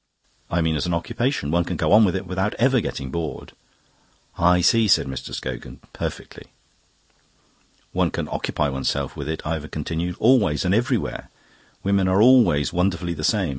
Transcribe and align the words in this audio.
"I 0.49 0.61
mean 0.61 0.75
as 0.75 0.87
an 0.87 0.95
occupation. 0.95 1.51
One 1.51 1.63
can 1.63 1.77
go 1.77 1.91
on 1.91 2.03
with 2.05 2.15
it 2.15 2.25
without 2.25 2.55
ever 2.55 2.81
getting 2.81 3.11
bored." 3.11 3.53
"I 4.35 4.61
see," 4.61 4.87
said 4.87 5.05
Mr. 5.05 5.31
Scogan. 5.31 5.77
"Perfectly." 5.93 6.47
"One 7.91 8.09
can 8.09 8.27
occupy 8.31 8.69
oneself 8.69 9.15
with 9.15 9.29
it," 9.29 9.45
Ivor 9.45 9.67
continued, 9.67 10.15
"always 10.17 10.65
and 10.65 10.73
everywhere. 10.73 11.29
Women 11.83 12.07
are 12.07 12.19
always 12.19 12.73
wonderfully 12.73 13.13
the 13.13 13.23
same. 13.23 13.49